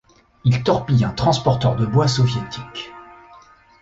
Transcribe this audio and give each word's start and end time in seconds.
Il 0.45 0.63
torpille 0.63 1.03
un 1.05 1.11
transporteur 1.13 1.75
de 1.75 1.85
bois 1.85 2.07
soviétique. 2.07 2.91